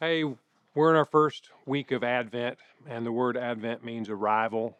[0.00, 0.24] Hey,
[0.74, 2.58] we're in our first week of Advent,
[2.88, 4.76] and the word Advent means arrival.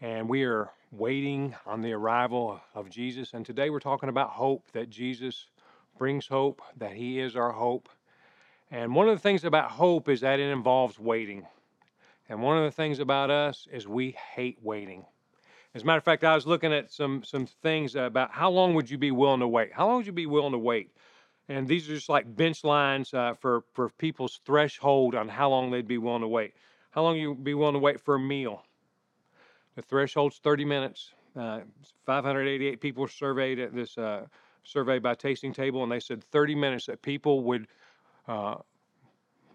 [0.00, 3.34] And we are waiting on the arrival of Jesus.
[3.34, 5.48] And today we're talking about hope that Jesus
[5.98, 7.90] brings hope, that He is our hope.
[8.70, 11.46] And one of the things about hope is that it involves waiting.
[12.30, 15.04] And one of the things about us is we hate waiting.
[15.74, 18.72] As a matter of fact, I was looking at some some things about how long
[18.72, 19.70] would you be willing to wait?
[19.74, 20.92] How long would you be willing to wait?
[21.50, 25.72] And these are just like bench lines uh, for for people's threshold on how long
[25.72, 26.54] they'd be willing to wait.
[26.92, 28.62] How long you'd be willing to wait for a meal?
[29.74, 31.12] The threshold's 30 minutes.
[31.34, 31.60] Uh,
[32.06, 34.26] 588 people surveyed at this uh,
[34.62, 37.66] survey by Tasting Table, and they said 30 minutes that people would
[38.28, 38.54] uh,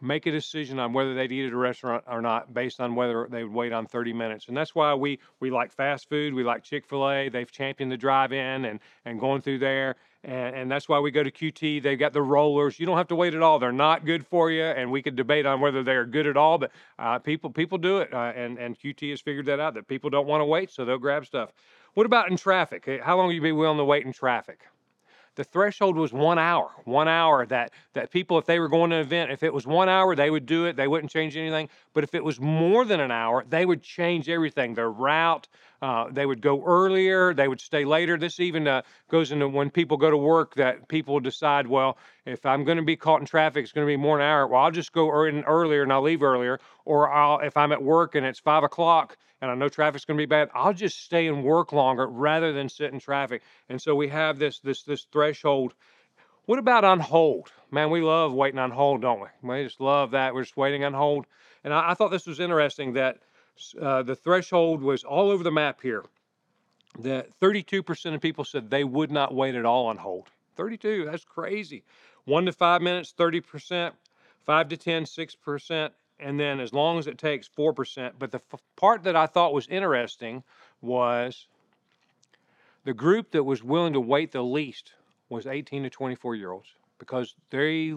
[0.05, 3.27] make a decision on whether they'd eat at a restaurant or not based on whether
[3.29, 4.47] they would wait on 30 minutes.
[4.47, 6.33] And that's why we, we like fast food.
[6.33, 7.29] We like Chick fil A.
[7.29, 9.95] They've championed the drive in and, and going through there.
[10.23, 11.83] And, and that's why we go to QT.
[11.83, 12.79] They've got the rollers.
[12.79, 13.59] You don't have to wait at all.
[13.59, 14.63] They're not good for you.
[14.63, 17.99] And we could debate on whether they're good at all, but uh, people people do
[17.99, 18.13] it.
[18.13, 20.85] Uh, and, and QT has figured that out that people don't want to wait, so
[20.85, 21.51] they'll grab stuff.
[21.93, 22.89] What about in traffic?
[23.03, 24.59] How long will you be willing to wait in traffic?
[25.35, 28.97] The threshold was one hour one hour that that people if they were going to
[28.97, 31.69] an event if it was one hour they would do it they wouldn't change anything
[31.95, 35.47] but if it was more than an hour they would change everything their route
[35.81, 39.71] uh, they would go earlier they would stay later this even uh, goes into when
[39.71, 43.25] people go to work that people decide well if i'm going to be caught in
[43.25, 45.81] traffic it's going to be more than an hour well i'll just go in earlier
[45.81, 49.51] and i'll leave earlier or i'll if i'm at work and it's five o'clock and
[49.51, 52.69] I know traffic's going to be bad, I'll just stay and work longer rather than
[52.69, 53.43] sit in traffic.
[53.69, 55.73] And so we have this this this threshold.
[56.45, 57.51] What about on hold?
[57.71, 59.27] Man, we love waiting on hold, don't we?
[59.41, 60.33] We just love that.
[60.33, 61.25] We're just waiting on hold.
[61.65, 63.17] And I, I thought this was interesting that
[63.81, 66.05] uh, the threshold was all over the map here.
[66.99, 70.29] That 32% of people said they would not wait at all on hold.
[70.55, 71.83] 32, that's crazy.
[72.23, 73.91] One to five minutes, 30%.
[74.45, 78.13] Five to 10, 6% and then as long as it takes 4%.
[78.17, 80.43] But the f- part that I thought was interesting
[80.81, 81.47] was
[82.83, 84.93] the group that was willing to wait the least
[85.29, 86.69] was 18 to 24 year olds
[86.99, 87.93] because they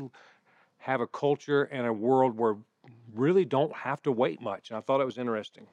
[0.78, 2.56] have a culture and a world where
[3.14, 4.70] really don't have to wait much.
[4.70, 5.66] And I thought it was interesting.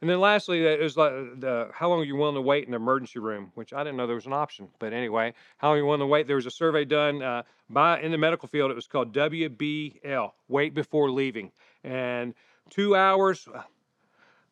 [0.00, 2.72] And then lastly, it was like the how long are you willing to wait in
[2.72, 4.68] the emergency room, which I didn't know there was an option.
[4.80, 6.26] But anyway, how long are you willing to wait?
[6.26, 8.72] There was a survey done uh, by in the medical field.
[8.72, 11.52] It was called WBL, wait before leaving,
[11.84, 12.34] and
[12.68, 13.46] two hours.
[13.52, 13.62] Uh,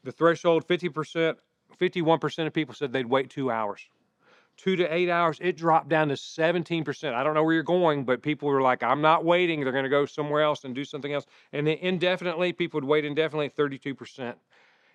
[0.03, 1.37] the threshold, 50%,
[1.79, 3.81] 51% of people said they'd wait two hours.
[4.63, 7.15] Two to eight hours, it dropped down to 17%.
[7.15, 9.63] I don't know where you're going, but people were like, I'm not waiting.
[9.63, 11.25] They're going to go somewhere else and do something else.
[11.55, 14.35] And then indefinitely, people would wait indefinitely, 32%.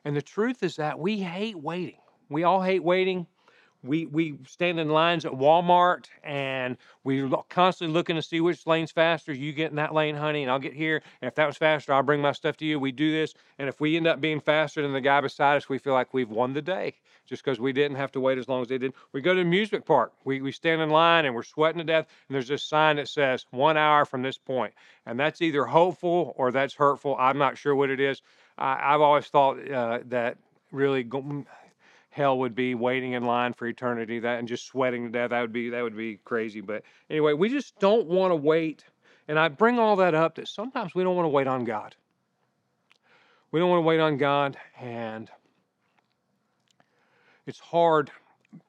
[0.03, 1.97] And the truth is that we hate waiting.
[2.29, 3.25] We all hate waiting.
[3.85, 8.91] We, we stand in lines at Walmart and we're constantly looking to see which lane's
[8.91, 9.33] faster.
[9.33, 11.01] You get in that lane, honey, and I'll get here.
[11.21, 12.79] And if that was faster, I'll bring my stuff to you.
[12.79, 13.33] We do this.
[13.59, 16.13] And if we end up being faster than the guy beside us, we feel like
[16.13, 18.77] we've won the day just because we didn't have to wait as long as they
[18.77, 18.93] did.
[19.11, 20.13] We go to the amusement park.
[20.23, 22.07] We, we stand in line and we're sweating to death.
[22.27, 24.39] And there's this sign that says one hour from this.
[25.05, 27.15] And that's either hopeful or that's hurtful.
[27.19, 28.21] I'm not sure what it is.
[28.57, 30.37] I, have always thought uh, that
[30.71, 31.03] really
[32.15, 34.19] hell would be waiting in line for eternity.
[34.19, 35.31] That and just sweating to death.
[35.31, 36.61] That would be that would be crazy.
[36.61, 38.85] But anyway, we just don't want to wait.
[39.27, 41.93] And I bring all that up that sometimes we don't want to wait on God.
[43.51, 45.29] We don't want to wait on God, and
[47.45, 48.11] it's hard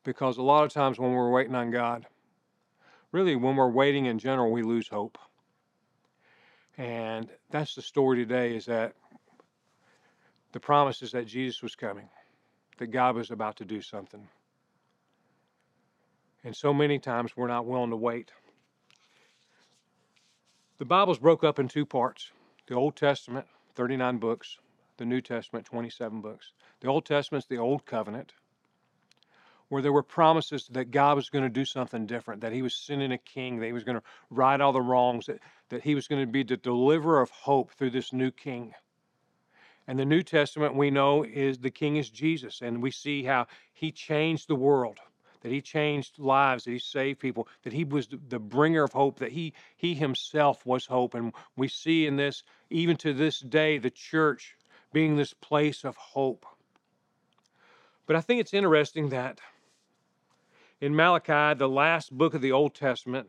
[0.03, 2.05] because a lot of times when we're waiting on God,
[3.13, 5.19] really when we're waiting in general, we lose hope.
[6.79, 8.95] And that's the story today is that
[10.53, 12.09] the promise is that Jesus was coming,
[12.79, 14.29] that God was about to do something.
[16.45, 18.31] And so many times we're not willing to wait.
[20.79, 22.31] The Bible's broke up in two parts
[22.67, 24.59] the Old Testament, 39 books,
[24.97, 26.53] the New Testament, 27 books.
[26.81, 28.33] The Old Testament's the Old Covenant,
[29.69, 32.75] where there were promises that God was going to do something different, that He was
[32.75, 35.95] sending a king, that He was going to right all the wrongs, that, that He
[35.95, 38.75] was going to be the deliverer of hope through this new king.
[39.89, 43.47] And the New Testament we know is the King is Jesus, and we see how
[43.73, 44.99] he changed the world,
[45.43, 49.19] that he changed lives, that he saved people, that he was the bringer of hope,
[49.21, 51.15] that he he himself was hope.
[51.15, 54.57] And we see in this, even to this day, the church
[54.93, 56.47] being this place of hope.
[58.07, 59.41] But I think it's interesting that
[60.81, 63.29] in Malachi, the last book of the Old Testament,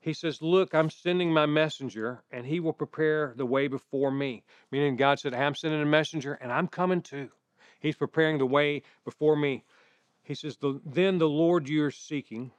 [0.00, 4.42] he says, Look, I'm sending my messenger, and he will prepare the way before me.
[4.70, 7.28] Meaning, God said, I'm sending a messenger, and I'm coming too.
[7.80, 9.64] He's preparing the way before me.
[10.22, 10.56] He says,
[10.86, 12.50] Then the Lord you're seeking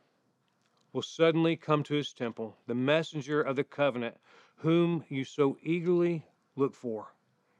[0.94, 4.18] will suddenly come to his temple, the messenger of the covenant,
[4.58, 7.08] whom you so eagerly look for,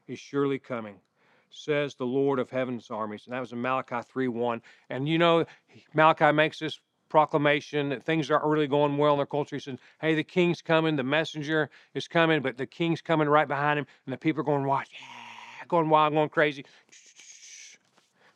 [0.06, 0.96] is surely coming,
[1.50, 3.22] says the Lord of heaven's armies.
[3.24, 4.62] And that was in Malachi 3 1.
[4.90, 5.44] And you know,
[5.94, 6.78] Malachi makes this
[7.12, 9.54] proclamation that things aren't really going well in their culture.
[9.54, 13.46] He says, Hey, the king's coming, the messenger is coming, but the king's coming right
[13.46, 16.64] behind him, and the people are going wild, yeah, going wild, going crazy.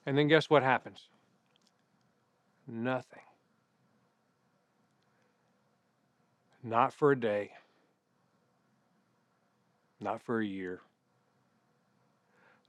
[0.04, 1.08] And then guess what happens?
[2.68, 3.22] Nothing.
[6.62, 7.52] Not for a day,
[10.00, 10.82] not for a year.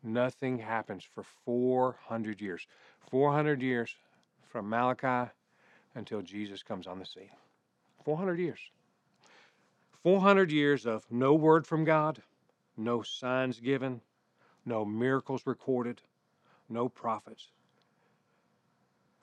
[0.02, 2.66] Nothing happens for 400 years.
[3.12, 3.94] 400 years
[4.48, 5.30] from Malachi
[5.98, 7.32] until Jesus comes on the scene.
[8.06, 8.60] 400 years.
[10.04, 12.22] 400 years of no word from God,
[12.78, 14.00] no signs given,
[14.64, 16.02] no miracles recorded,
[16.70, 17.50] no prophets.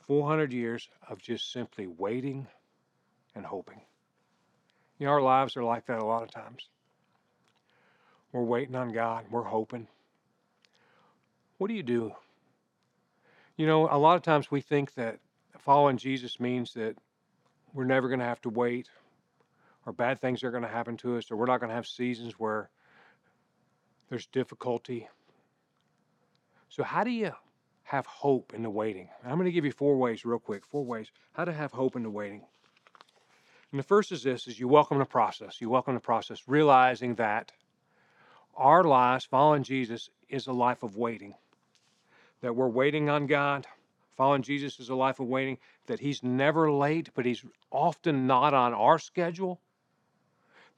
[0.00, 2.46] 400 years of just simply waiting
[3.34, 3.80] and hoping.
[4.98, 6.68] You know, our lives are like that a lot of times.
[8.32, 9.86] We're waiting on God, we're hoping.
[11.58, 12.12] What do you do?
[13.56, 15.20] You know, a lot of times we think that
[15.64, 16.94] following Jesus means that
[17.72, 18.88] we're never going to have to wait,
[19.86, 21.86] or bad things are going to happen to us, or we're not going to have
[21.86, 22.68] seasons where
[24.10, 25.08] there's difficulty.
[26.68, 27.32] So, how do you
[27.84, 29.08] have hope in the waiting?
[29.24, 30.66] I'm going to give you four ways, real quick.
[30.66, 32.42] Four ways how to have hope in the waiting.
[33.70, 35.60] And the first is this: is you welcome the process.
[35.60, 37.52] You welcome the process, realizing that
[38.54, 41.34] our lives following Jesus is a life of waiting.
[42.42, 43.66] That we're waiting on God
[44.16, 48.54] Following Jesus is a life of waiting, that He's never late, but He's often not
[48.54, 49.60] on our schedule,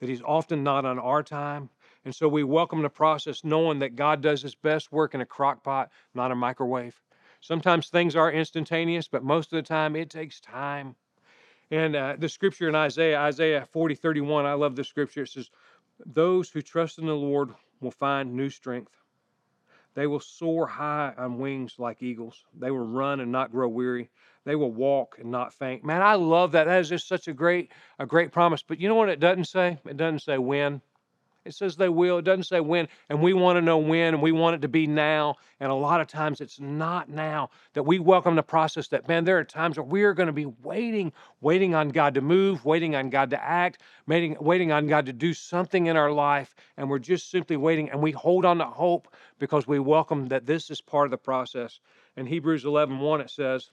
[0.01, 1.69] that He's often not on our time.
[2.05, 5.27] And so we welcome the process knowing that God does His best work in a
[5.27, 7.01] crock pot, not a microwave.
[7.41, 10.97] Sometimes things are instantaneous, but most of the time it takes time.
[11.71, 15.23] And uh, the scripture in Isaiah, Isaiah 40, 31, I love the scripture.
[15.23, 15.51] It says,
[16.05, 17.51] Those who trust in the Lord
[17.81, 18.93] will find new strength.
[19.97, 22.45] They will soar high on wings like eagles.
[22.55, 24.11] They will run and not grow weary.
[24.45, 25.85] They will walk and not faint.
[25.85, 26.65] Man, I love that.
[26.65, 28.63] That is just such a great, a great promise.
[28.63, 29.79] But you know what it doesn't say?
[29.87, 30.83] It doesn't say when.
[31.47, 32.19] It says they will.
[32.19, 32.89] It doesn't say when.
[33.09, 35.37] And we want to know when, and we want it to be now.
[35.61, 39.25] And a lot of times it's not now that we welcome the process that, man,
[39.25, 42.65] there are times where we are going to be waiting, waiting on God to move,
[42.65, 46.55] waiting on God to act, waiting, waiting on God to do something in our life.
[46.77, 47.91] And we're just simply waiting.
[47.91, 51.19] And we hold on to hope because we welcome that this is part of the
[51.19, 51.79] process.
[52.17, 53.71] In Hebrews 11 1, it says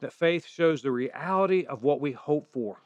[0.00, 2.78] that faith shows the reality of what we hope for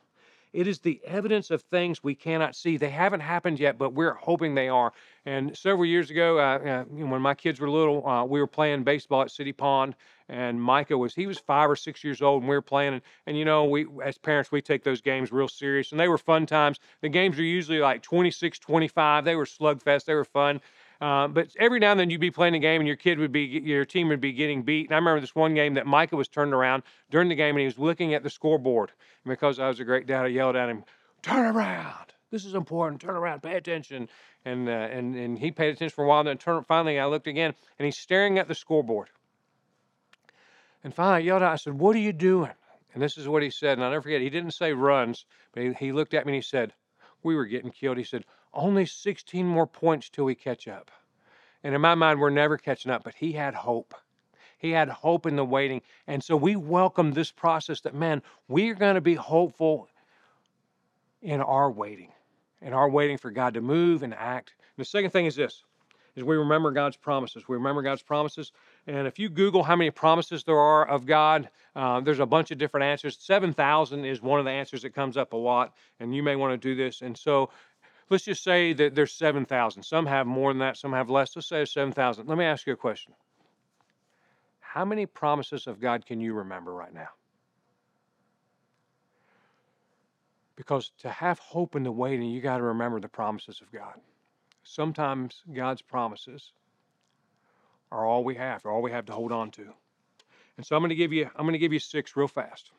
[0.54, 2.76] it is the evidence of things we cannot see.
[2.76, 4.92] They haven't happened yet, but we're hoping they are.
[5.26, 8.84] And several years ago, uh, uh, when my kids were little, uh, we were playing
[8.84, 9.96] baseball at City Pond,
[10.28, 12.94] and Micah was he was five or six years old, and we were playing.
[12.94, 16.08] And, and you know, we as parents we take those games real serious, and they
[16.08, 16.78] were fun times.
[17.00, 19.24] The games are usually like 26, 25.
[19.24, 20.04] They were slugfest.
[20.04, 20.60] They were fun.
[21.04, 23.30] Uh, but every now and then you'd be playing a game and your kid would
[23.30, 24.86] be, your team would be getting beat.
[24.86, 27.58] And I remember this one game that Micah was turned around during the game and
[27.58, 28.90] he was looking at the scoreboard.
[29.22, 30.82] And because I was a great dad, I yelled at him,
[31.20, 32.14] "Turn around!
[32.30, 33.02] This is important.
[33.02, 33.42] Turn around.
[33.42, 34.08] Pay attention."
[34.46, 36.20] And uh, and and he paid attention for a while.
[36.20, 39.10] And then turn, finally, I looked again and he's staring at the scoreboard.
[40.82, 42.52] And finally, I yelled out, I said, "What are you doing?"
[42.94, 43.72] And this is what he said.
[43.72, 44.22] And I'll never forget.
[44.22, 46.72] He didn't say runs, but he, he looked at me and he said,
[47.24, 48.24] "We were getting killed." He said,
[48.54, 50.90] only 16 more points till we catch up.
[51.62, 53.94] And in my mind, we're never catching up, but he had hope.
[54.58, 55.82] He had hope in the waiting.
[56.06, 59.88] And so we welcome this process that, man, we're going to be hopeful
[61.20, 62.12] in our waiting,
[62.62, 64.54] in our waiting for God to move and act.
[64.58, 65.64] And the second thing is this
[66.16, 67.48] is we remember God's promises.
[67.48, 68.52] We remember God's promises.
[68.86, 72.50] And if you Google how many promises there are of God, uh, there's a bunch
[72.50, 73.16] of different answers.
[73.18, 76.52] 7,000 is one of the answers that comes up a lot, and you may want
[76.52, 77.00] to do this.
[77.00, 77.50] And so
[78.10, 79.82] let's just say that there's 7,000.
[79.82, 81.34] Some have more than that, some have less.
[81.34, 82.28] Let's say 7,000.
[82.28, 83.14] Let me ask you a question.
[84.60, 87.08] How many promises of God can you remember right now?
[90.56, 93.94] Because to have hope in the waiting, you got to remember the promises of God.
[94.62, 96.52] Sometimes God's promises
[97.94, 99.62] are all we have, are all we have to hold on to.
[100.56, 102.70] And so I'm going to give you I'm going to give you six real fast.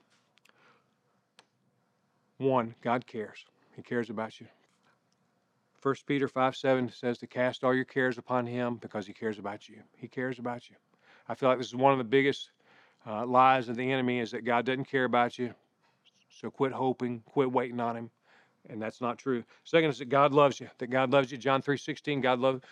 [2.38, 3.46] One, God cares.
[3.76, 4.48] He cares about you.
[5.82, 9.40] 1 Peter 5 7 says to cast all your cares upon him because he cares
[9.40, 9.78] about you.
[9.96, 10.76] He cares about you.
[11.30, 12.50] I feel like this is one of the biggest
[13.08, 15.54] uh, lies of the enemy is that God doesn't care about you.
[16.30, 18.10] So quit hoping, quit waiting on him.
[18.70, 19.44] And that's not true.
[19.64, 20.68] Second is that God loves you.
[20.80, 21.38] That God loves you.
[21.38, 22.66] John 3 16, God loved,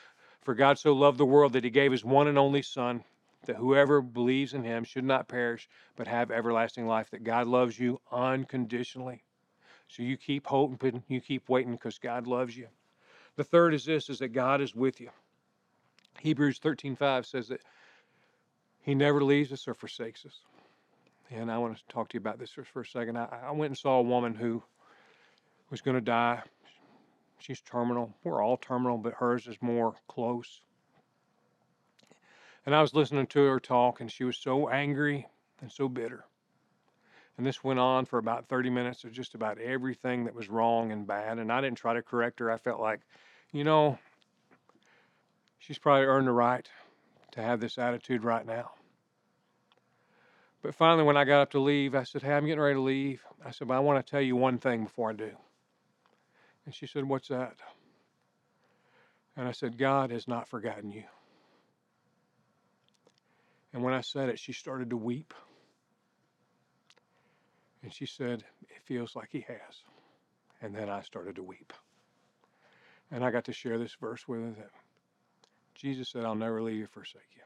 [0.43, 3.03] for God so loved the world that he gave his one and only Son,
[3.45, 7.09] that whoever believes in him should not perish, but have everlasting life.
[7.11, 9.23] That God loves you unconditionally.
[9.87, 12.67] So you keep hoping, you keep waiting because God loves you.
[13.35, 15.09] The third is this is that God is with you.
[16.19, 17.61] Hebrews 13:5 says that
[18.81, 20.39] he never leaves us or forsakes us.
[21.31, 23.17] And I want to talk to you about this for a second.
[23.17, 24.61] I, I went and saw a woman who
[25.69, 26.43] was going to die.
[27.43, 28.13] She's terminal.
[28.23, 30.61] We're all terminal, but hers is more close.
[32.65, 35.27] And I was listening to her talk, and she was so angry
[35.59, 36.23] and so bitter.
[37.37, 40.93] And this went on for about 30 minutes of just about everything that was wrong
[40.93, 41.37] and bad.
[41.37, 42.49] And I didn't try to correct her.
[42.49, 43.01] I felt like,
[43.51, 43.99] you know,
[45.59, 46.65] she's probably earned the right
[47.33, 48.71] to have this attitude right now.
[50.61, 52.81] But finally, when I got up to leave, I said, Hey, I'm getting ready to
[52.81, 53.21] leave.
[53.45, 55.31] I said, But I want to tell you one thing before I do.
[56.65, 57.55] And she said, What's that?
[59.35, 61.03] And I said, God has not forgotten you.
[63.73, 65.33] And when I said it, she started to weep.
[67.81, 69.83] And she said, It feels like He has.
[70.61, 71.73] And then I started to weep.
[73.11, 74.71] And I got to share this verse with her that
[75.75, 77.41] Jesus said, I'll never leave you, forsake you.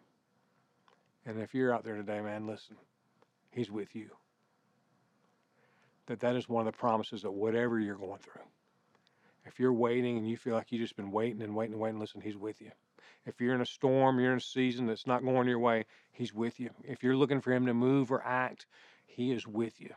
[1.26, 2.76] And if you're out there today, man, listen,
[3.52, 4.10] He's with you.
[6.06, 8.44] That that is one of the promises of whatever you're going through.
[9.48, 12.00] If you're waiting and you feel like you've just been waiting and waiting and waiting,
[12.00, 12.72] listen, He's with you.
[13.26, 16.34] If you're in a storm, you're in a season that's not going your way, He's
[16.34, 16.70] with you.
[16.84, 18.68] If you're looking for Him to move or act,
[19.06, 19.94] He is with you.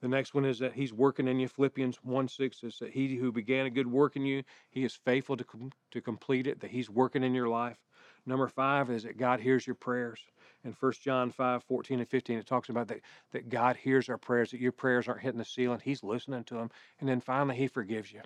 [0.00, 1.48] The next one is that He's working in you.
[1.48, 4.94] Philippians 1 6 says that He who began a good work in you, He is
[4.94, 7.78] faithful to, com- to complete it, that He's working in your life.
[8.26, 10.20] Number five is that God hears your prayers.
[10.64, 13.00] In 1 John 5 14 and 15, it talks about that,
[13.32, 15.80] that God hears our prayers, that your prayers aren't hitting the ceiling.
[15.82, 16.70] He's listening to them.
[16.98, 18.22] And then finally, He forgives you.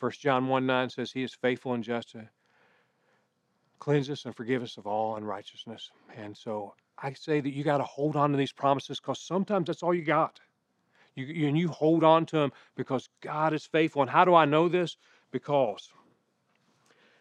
[0.00, 2.28] 1 John 1 9 says, He is faithful and just to
[3.78, 5.90] cleanse us and forgive us of all unrighteousness.
[6.16, 9.66] And so I say that you got to hold on to these promises because sometimes
[9.66, 10.40] that's all you got.
[11.14, 14.02] You, you, and you hold on to them because God is faithful.
[14.02, 14.96] And how do I know this?
[15.30, 15.90] Because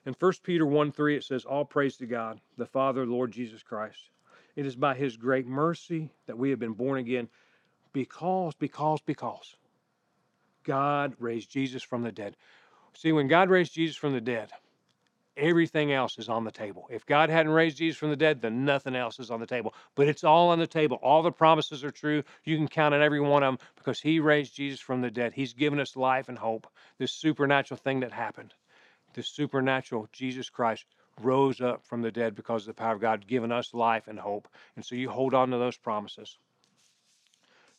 [0.05, 3.63] in 1 Peter 1 3, it says, All praise to God, the Father, Lord Jesus
[3.63, 4.09] Christ.
[4.55, 7.27] It is by his great mercy that we have been born again
[7.91, 9.55] because, because, because
[10.63, 12.35] God raised Jesus from the dead.
[12.95, 14.51] See, when God raised Jesus from the dead,
[15.37, 16.87] everything else is on the table.
[16.89, 19.73] If God hadn't raised Jesus from the dead, then nothing else is on the table.
[19.95, 20.97] But it's all on the table.
[21.03, 22.23] All the promises are true.
[22.45, 25.33] You can count on every one of them because He raised Jesus from the dead.
[25.33, 26.67] He's given us life and hope.
[26.97, 28.53] This supernatural thing that happened,
[29.13, 30.85] this supernatural Jesus Christ
[31.21, 34.19] rose up from the dead because of the power of God, given us life and
[34.19, 34.47] hope.
[34.75, 36.37] And so you hold on to those promises.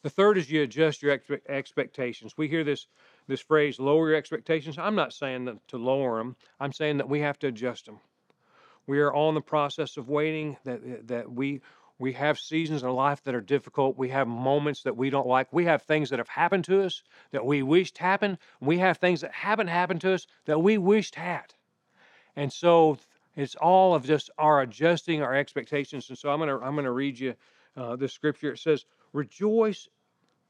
[0.03, 1.19] The third is you adjust your
[1.49, 2.35] expectations.
[2.37, 2.87] We hear this
[3.27, 4.79] this phrase, lower your expectations.
[4.79, 6.37] I'm not saying that to lower them.
[6.61, 8.01] I'm saying that we have to adjust them.
[8.87, 10.57] We are all in the process of waiting.
[10.65, 11.61] That that we
[11.99, 13.97] we have seasons in life that are difficult.
[13.97, 15.53] We have moments that we don't like.
[15.53, 17.03] We have things that have happened to us
[17.33, 18.39] that we wished happened.
[18.61, 21.55] We have things that haven't happened to us that we wished had.
[22.37, 22.99] And so
[23.35, 26.09] it's all of just our adjusting our expectations.
[26.09, 27.35] And so I'm gonna I'm gonna read you
[27.77, 28.53] uh, the scripture.
[28.53, 29.89] It says, "Rejoice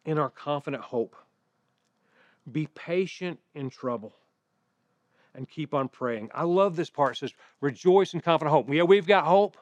[0.05, 1.17] in our confident hope.
[2.51, 4.15] Be patient in trouble."
[5.35, 6.31] And keep on praying.
[6.35, 7.13] I love this part.
[7.13, 8.73] It says, rejoice in confident hope.
[8.73, 9.59] Yeah, we've got hope,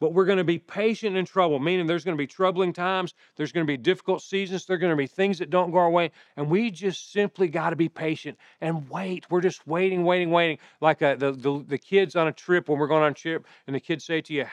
[0.00, 3.12] but we're going to be patient in trouble, meaning there's going to be troubling times,
[3.36, 5.90] there's going to be difficult seasons, there's going to be things that don't go our
[5.90, 9.30] way, and we just simply got to be patient and wait.
[9.30, 10.58] We're just waiting, waiting, waiting.
[10.80, 13.46] Like uh, the, the the kids on a trip when we're going on a trip,
[13.66, 14.46] and the kids say to you,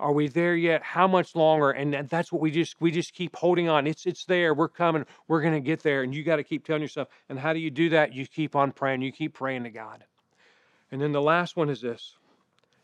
[0.00, 0.82] are we there yet?
[0.82, 1.70] How much longer?
[1.70, 3.86] And that's what we just we just keep holding on.
[3.86, 4.52] It's it's there.
[4.52, 5.06] We're coming.
[5.28, 6.02] We're going to get there.
[6.02, 8.12] And you got to keep telling yourself and how do you do that?
[8.12, 9.02] You keep on praying.
[9.02, 10.04] You keep praying to god.
[10.90, 12.16] And then the last one is this.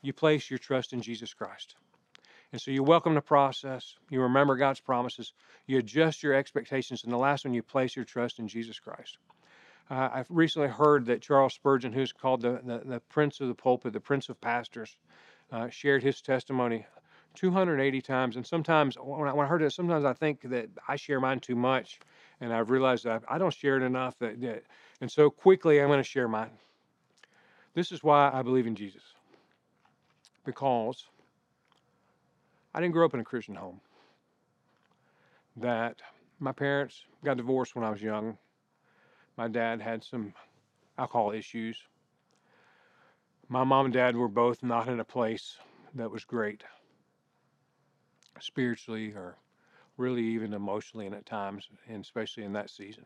[0.03, 1.75] You place your trust in jesus christ.
[2.53, 3.97] And so you welcome the process.
[4.09, 5.33] You remember god's promises.
[5.67, 7.03] You adjust your expectations.
[7.05, 9.19] And the last one you place your trust in jesus christ.
[9.91, 13.55] Uh, I've recently heard that Charles Spurgeon, who's called the, the, the, Prince of the
[13.55, 14.97] Pulpit, the Prince of Pastors,
[15.51, 16.87] uh, shared his testimony
[17.35, 18.37] 280 times.
[18.37, 21.41] And sometimes when I, when I heard it, sometimes I think that I share mine
[21.41, 22.01] too much.
[22.41, 24.19] And I've realized that I, don't share it enough.
[24.19, 24.63] That, that,
[25.01, 26.51] and so quickly I'm going to share mine.
[27.75, 29.03] This is why I believe in Jesus.
[30.45, 31.05] Because
[32.75, 33.81] I didn't grow up in a Christian home.
[35.57, 35.97] That
[36.39, 38.39] my parents got divorced when I was young.
[39.37, 40.33] My dad had some
[40.99, 41.79] alcohol issues.
[43.49, 45.57] My mom and dad were both not in a place
[45.95, 46.63] that was great
[48.39, 49.37] spiritually or
[49.97, 53.05] really even emotionally and at times, and especially in that season.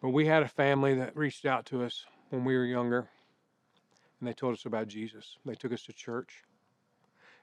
[0.00, 3.08] But we had a family that reached out to us when we were younger
[4.24, 5.36] and they told us about Jesus.
[5.44, 6.44] They took us to church.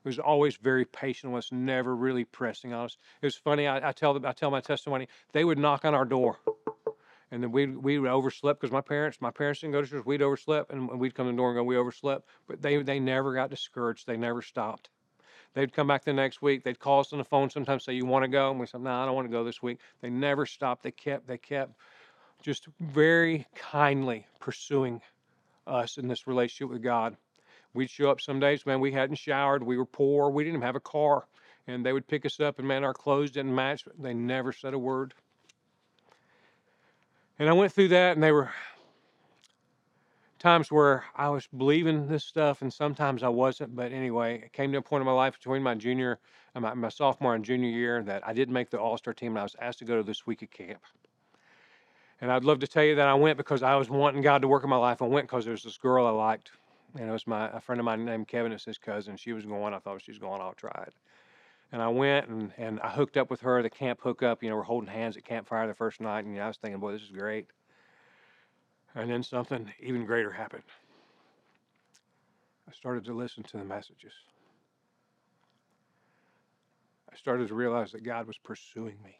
[0.04, 2.98] He was always very patient with us, never really pressing on us.
[3.22, 3.68] It was funny.
[3.68, 5.08] I, I tell them, I tell my testimony.
[5.32, 6.40] They would knock on our door,
[7.30, 10.06] and then we we overslept because my parents my parents didn't go to church.
[10.08, 13.00] We'd overslept, and we'd come to the door and go, "We overslept." But they they
[13.00, 14.08] never got discouraged.
[14.08, 14.90] They never stopped.
[15.54, 16.64] They'd come back the next week.
[16.64, 17.50] They'd call us on the phone.
[17.50, 19.44] Sometimes say, "You want to go?" And we said, "No, I don't want to go
[19.44, 20.84] this week." They never stopped.
[20.84, 21.74] They kept they kept
[22.42, 25.02] just very kindly pursuing
[25.68, 27.16] us in this relationship with God.
[27.74, 30.66] We'd show up some days, man, we hadn't showered, we were poor, we didn't even
[30.66, 31.26] have a car.
[31.68, 33.86] And they would pick us up, and man, our clothes didn't match.
[34.00, 35.14] They never said a word.
[37.40, 38.52] And I went through that, and they were
[40.42, 43.76] times where I was believing this stuff, and sometimes I wasn't.
[43.76, 46.20] But anyway, it came to a point in my life between my junior,
[46.56, 49.34] uh, my, my sophomore and junior year that I didn't make the All Star team,
[49.34, 50.82] and I was asked to go to this week of camp.
[52.20, 54.48] And I'd love to tell you that I went because I was wanting God to
[54.48, 55.02] work in my life.
[55.02, 56.52] I went because there was this girl I liked,
[56.98, 58.52] and it was my a friend of mine named Kevin.
[58.52, 59.18] It's his cousin.
[59.18, 59.74] She was going.
[59.74, 60.42] I thought she was going.
[60.42, 60.94] I'll try it.
[61.72, 63.64] And I went and, and I hooked up with her.
[63.64, 64.44] The camp hookup.
[64.44, 66.58] You know, we're holding hands at campfire the first night, and you know, I was
[66.58, 67.48] thinking, boy, this is great.
[68.96, 70.64] And then something even greater happened.
[72.68, 74.14] I started to listen to the messages.
[77.12, 79.20] I started to realize that God was pursuing me,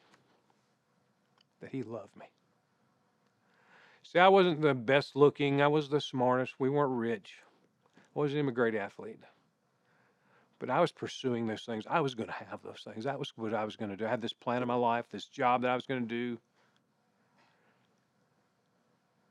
[1.62, 2.26] that He loved me.
[4.04, 7.34] See, I wasn't the best looking, I was the smartest, we weren't rich.
[7.98, 9.20] I wasn't even a great athlete.
[10.60, 11.86] But I was pursuing those things.
[11.90, 13.06] I was going to have those things.
[13.06, 14.06] That was what I was going to do.
[14.06, 16.38] I had this plan in my life, this job that I was going to do.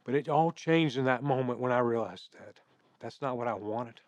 [0.05, 2.61] But it all changed in that moment when I realized that
[3.01, 4.01] that's not what I wanted.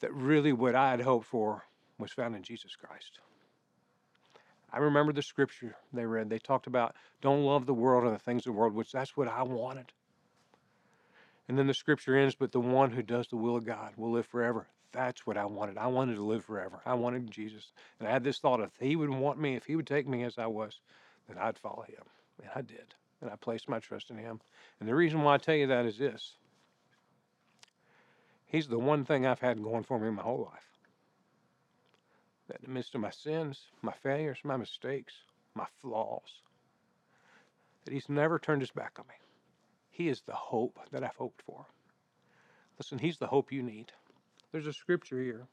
[0.00, 1.64] That really what I had hoped for
[1.98, 3.18] was found in Jesus Christ.
[4.72, 6.28] I remember the scripture they read.
[6.28, 9.16] They talked about don't love the world and the things of the world, which that's
[9.16, 9.92] what I wanted.
[11.48, 14.12] And then the scripture ends, but the one who does the will of God will
[14.12, 14.66] live forever.
[14.92, 15.78] That's what I wanted.
[15.78, 16.80] I wanted to live forever.
[16.84, 17.72] I wanted Jesus.
[17.98, 20.24] And I had this thought if he would want me, if he would take me
[20.24, 20.80] as I was,
[21.26, 22.04] then I'd follow him.
[22.42, 22.94] And I did.
[23.20, 24.40] And I placed my trust in him.
[24.78, 26.34] And the reason why I tell you that is this
[28.46, 30.62] He's the one thing I've had going for me my whole life
[32.48, 35.12] that in the midst of my sins, my failures, my mistakes,
[35.54, 36.42] my flaws,
[37.84, 39.14] that He's never turned His back on me.
[39.90, 41.66] He is the hope that I've hoped for.
[42.78, 43.92] Listen, He's the hope you need.
[44.50, 45.46] There's a scripture here.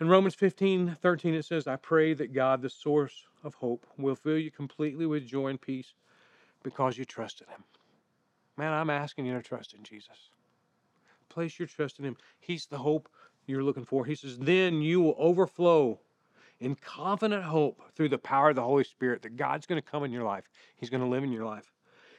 [0.00, 4.14] In Romans 15 13, it says, I pray that God, the source of hope, will
[4.14, 5.94] fill you completely with joy and peace
[6.62, 7.64] because you trust in Him.
[8.56, 10.30] Man, I'm asking you to trust in Jesus.
[11.28, 12.16] Place your trust in Him.
[12.38, 13.08] He's the hope
[13.46, 14.04] you're looking for.
[14.04, 15.98] He says, Then you will overflow
[16.60, 20.04] in confident hope through the power of the Holy Spirit that God's going to come
[20.04, 20.44] in your life.
[20.76, 21.72] He's going to live in your life.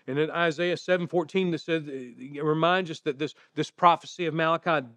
[0.07, 4.87] And in Isaiah 7:14, that says it reminds us that this this prophecy of Malachi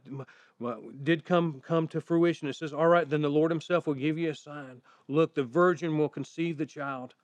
[1.02, 2.48] did come come to fruition.
[2.48, 4.82] It says, "All right, then the Lord Himself will give you a sign.
[5.08, 7.14] Look, the virgin will conceive the child.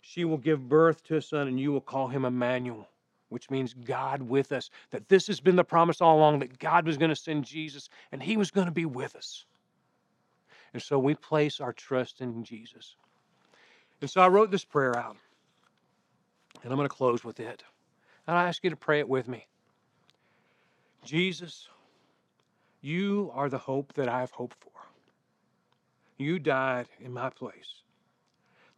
[0.00, 2.88] She will give birth to a son, and you will call him Emmanuel."
[3.28, 4.70] which means God with us.
[4.90, 7.88] That this has been the promise all along that God was going to send Jesus
[8.12, 9.44] and he was going to be with us.
[10.72, 12.96] And so we place our trust in Jesus.
[14.00, 15.16] And so I wrote this prayer out.
[16.62, 17.62] And I'm going to close with it.
[18.26, 19.46] And I ask you to pray it with me.
[21.04, 21.68] Jesus,
[22.86, 24.70] you are the hope that I have hoped for.
[26.18, 27.82] You died in my place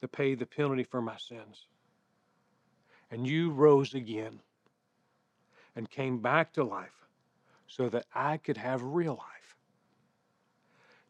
[0.00, 1.66] to pay the penalty for my sins
[3.10, 4.40] and you rose again
[5.76, 7.06] and came back to life
[7.66, 9.56] so that I could have real life.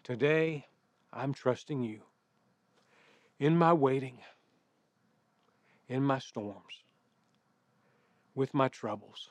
[0.02, 0.66] Today,
[1.12, 2.00] I'm trusting you
[3.38, 4.18] in my waiting,
[5.88, 6.82] in my storms,
[8.34, 9.30] with my troubles,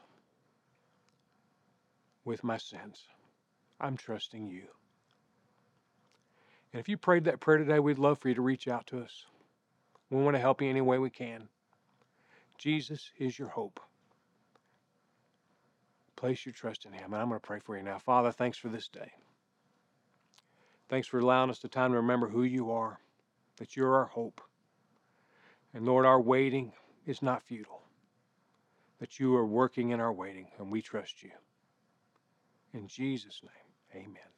[2.23, 3.03] with my sins.
[3.79, 4.63] I'm trusting you.
[6.73, 8.99] And if you prayed that prayer today, we'd love for you to reach out to
[8.99, 9.25] us.
[10.09, 11.47] We want to help you any way we can.
[12.57, 13.79] Jesus is your hope.
[16.15, 17.13] Place your trust in Him.
[17.13, 17.99] And I'm going to pray for you now.
[17.99, 19.11] Father, thanks for this day.
[20.89, 22.99] Thanks for allowing us the time to remember who you are,
[23.57, 24.41] that you're our hope.
[25.73, 26.73] And Lord, our waiting
[27.05, 27.81] is not futile,
[28.99, 31.31] that you are working in our waiting, and we trust you.
[32.73, 34.36] In Jesus' name, amen.